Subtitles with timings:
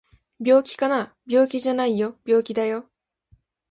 [0.43, 1.13] 病気かな？
[1.27, 2.89] 病気じゃないよ病気だよ